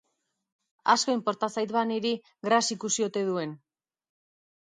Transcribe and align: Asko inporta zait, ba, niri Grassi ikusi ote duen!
Asko 0.93 1.13
inporta 1.17 1.49
zait, 1.57 1.73
ba, 1.75 1.83
niri 1.91 2.13
Grassi 2.47 2.75
ikusi 2.77 3.07
ote 3.09 3.23
duen! 3.27 3.53